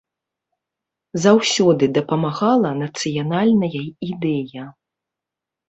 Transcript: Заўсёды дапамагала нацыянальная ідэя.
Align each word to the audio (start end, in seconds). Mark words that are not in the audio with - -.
Заўсёды 1.25 1.83
дапамагала 1.99 2.73
нацыянальная 2.81 3.73
ідэя. 4.11 4.69